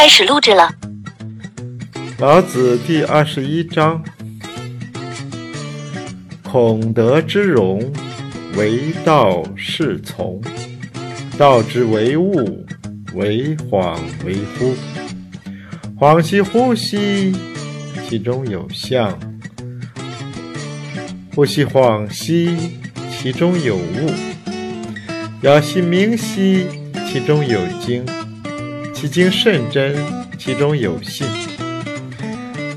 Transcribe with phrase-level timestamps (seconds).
[0.00, 0.72] 开始录制了。
[2.18, 4.00] 老子第二十一章：
[6.44, 7.80] 孔德之容，
[8.54, 10.40] 为道是从；
[11.36, 12.64] 道之为物，
[13.14, 14.72] 为恍为惚。
[15.98, 17.34] 恍兮惚兮，
[18.08, 19.18] 其中有象；
[21.34, 22.56] 惚兮恍兮，
[23.10, 24.12] 其中有物。
[25.42, 26.68] 杳兮明兮，
[27.10, 28.06] 其中有精。
[29.00, 29.94] 其精甚真，
[30.36, 31.24] 其中有信。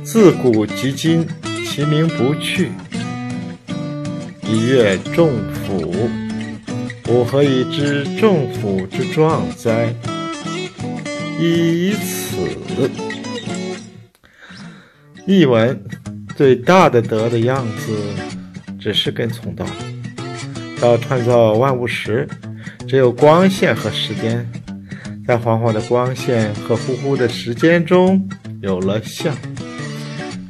[0.03, 1.27] 自古及今，
[1.65, 2.69] 其名不去。
[4.43, 5.31] 一曰仲
[5.65, 6.11] 甫，
[7.07, 9.91] 吾何以知仲甫之壮哉？
[11.39, 12.37] 以此。
[15.25, 15.83] 译文：
[16.37, 17.97] 最大的德的样子，
[18.79, 19.65] 只是跟从道。
[20.79, 22.29] 到创造万物时，
[22.87, 24.47] 只有光线和时间。
[25.27, 28.27] 在黄黄的光线和呼呼的时间中，
[28.61, 29.33] 有了像；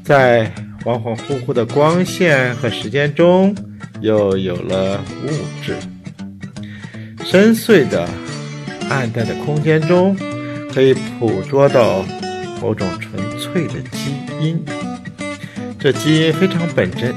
[0.03, 0.51] 在
[0.83, 3.55] 恍恍惚惚的光线和时间中，
[3.99, 5.29] 又有了物
[5.63, 5.75] 质。
[7.23, 8.09] 深邃的、
[8.89, 10.17] 暗淡的空间中，
[10.73, 12.03] 可以捕捉到
[12.61, 14.63] 某种纯粹的基因。
[15.77, 17.13] 这基因非常本真，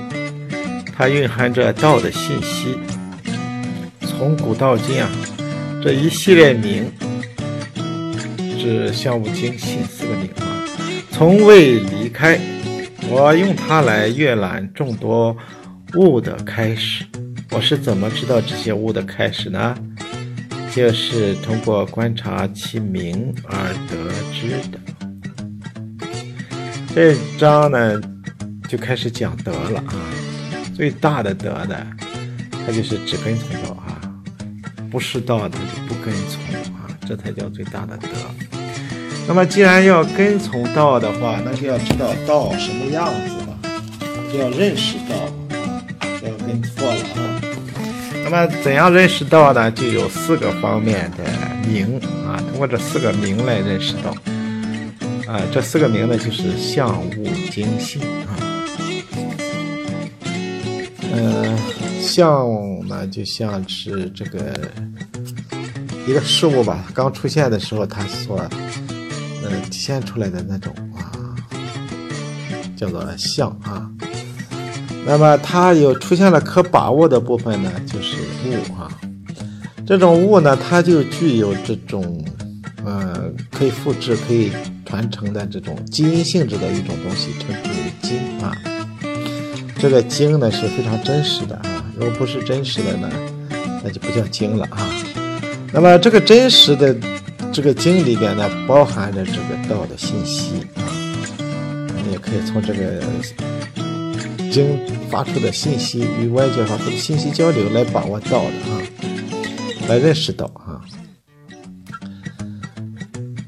[0.94, 2.76] 它蕴含着道的信息。
[4.00, 5.08] 从古到今啊，
[5.82, 6.90] 这一系列名。
[8.64, 10.64] 是相物精信四个名啊，
[11.10, 12.40] 从未离开。
[13.10, 15.36] 我用它来阅览众多
[15.96, 17.04] 物的开始。
[17.50, 19.76] 我是怎么知道这些物的开始呢？
[20.74, 23.54] 就是通过观察其名而
[23.86, 24.80] 得知的。
[26.94, 28.00] 这章呢，
[28.66, 29.94] 就开始讲德了啊。
[30.74, 31.76] 最大的德呢，
[32.64, 34.00] 它就是只跟从道啊，
[34.90, 36.42] 不是道的就不跟从
[36.76, 38.08] 啊，这才叫最大的德。
[39.26, 43.58] 那么，既然要跟从道的话，那就要知道道什么样子吧，
[44.32, 45.16] 就要认识道
[45.56, 45.82] 啊，
[46.22, 47.40] 要跟错了啊。
[48.22, 49.70] 那么，怎样认识道呢？
[49.70, 51.24] 就有四个方面的
[51.68, 54.14] 名啊，通过这四个名来认识道
[55.26, 55.40] 啊。
[55.52, 58.36] 这四个名呢，就是相、物、精、信啊。
[61.12, 61.58] 嗯，
[62.00, 62.46] 相
[62.86, 64.52] 呢，就像是这个
[66.06, 68.40] 一个事物吧，刚出现的时候，它所
[69.44, 71.12] 呃，体现出来的那种啊，
[72.74, 73.86] 叫做相啊。
[75.06, 78.16] 那么它有出现了可把握的部分呢，就是
[78.46, 78.88] 物啊。
[79.86, 82.24] 这种物呢，它就具有这种
[82.86, 84.50] 呃可以复制、可以
[84.86, 88.50] 传承的这种基因性质的一种东西，称之为精啊。
[89.78, 93.10] 这个精呢是非常真实的啊，如果不是真实的呢，
[93.84, 94.88] 那就不叫精了啊。
[95.70, 96.96] 那么这个真实的。
[97.54, 100.82] 这个经里边呢，包含着这个道的信息啊，
[102.04, 103.00] 你也可以从这个
[104.50, 104.76] 经
[105.08, 108.82] 发出的信息与外界发出的信息交流来把握道的啊，
[109.88, 110.82] 来认识道啊。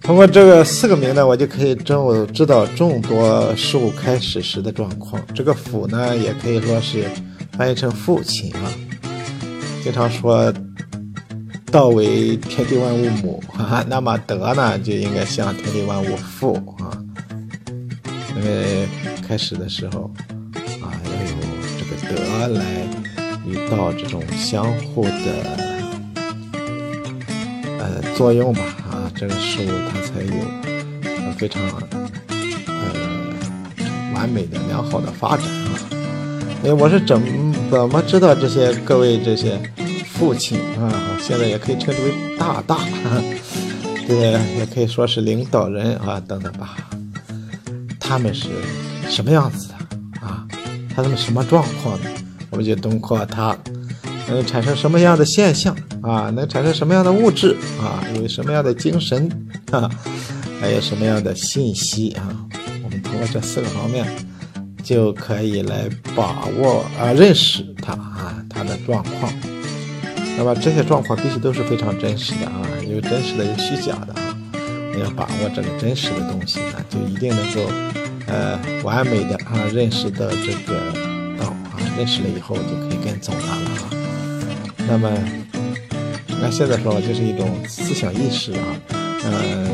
[0.03, 5.21] 通过这个四个名呢，我就可以正知道众多事物开始时的状况。
[5.35, 7.05] 这个父呢，也可以说是
[7.59, 8.71] 翻译成父亲啊，
[9.83, 10.55] 经常说。
[11.77, 16.89] 道为天地万物母，哈哈，那么德呢就应该向天地万物父啊。
[18.35, 18.89] 因为
[19.29, 20.11] 开始的时候
[20.81, 21.37] 啊，要有
[21.79, 22.65] 这个德来
[23.47, 25.11] 与道这种相互的
[27.79, 30.33] 呃作用吧啊，这个事物它才有
[31.37, 31.63] 非常
[32.69, 32.75] 呃
[34.15, 35.77] 完美的良好的发展啊。
[36.65, 37.21] 哎，我是怎
[37.71, 39.61] 怎么知道这些各位这些？
[40.19, 42.79] 父亲啊，现在也可以称之为大大，
[44.09, 46.77] 对也可以说是领导人啊等等吧。
[48.01, 48.49] 他们是
[49.11, 49.75] 什么样子的
[50.27, 50.47] 啊？
[50.95, 52.09] 他们什么状况呢？
[52.51, 53.57] 我们就通过他
[54.29, 56.31] 能产生什么样的现象啊？
[56.31, 58.01] 能产生什么样的物质啊？
[58.15, 59.29] 有什么样的精神
[59.71, 59.91] 啊？
[60.61, 62.47] 还有什么样的信息啊？
[62.83, 64.07] 我们通过这四个方面
[64.83, 69.31] 就可以来把握啊，认识他啊，他的状况。
[70.37, 74.37] 那么这些状况必须都是非常真实的啊，有真实的，有虚假的啊。
[74.95, 77.61] 你要把握这个真实的东西呢，就一定能够
[78.27, 80.79] 呃完美的啊认识到这个
[81.39, 83.91] 道啊，认识了以后就可以跟踪它了啊。
[84.89, 85.11] 那么
[86.41, 88.65] 那现在说就是一种思想意识啊，
[89.25, 89.67] 嗯，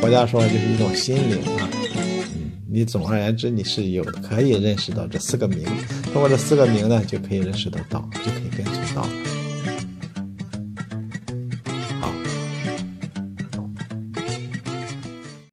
[0.00, 5.64] 佛家说就是一种心灵啊，嗯，你总而言之你是有可以认识到这四个名，
[6.12, 9.06] 通过这四个名呢就可以认识得到，就可以跟踪道。